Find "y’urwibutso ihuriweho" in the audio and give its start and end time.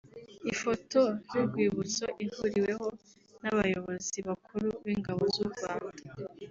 1.31-2.87